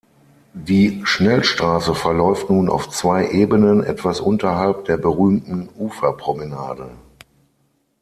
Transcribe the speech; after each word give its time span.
Die 0.55 0.99
Schnellstraße 1.05 1.93
verläuft 1.93 2.49
nun 2.49 2.69
auf 2.69 2.89
zwei 2.89 3.29
Ebenen 3.29 3.83
etwas 3.83 4.19
unterhalb 4.19 4.85
der 4.85 4.97
berühmten 4.97 5.69
Uferpromenade. 5.77 6.89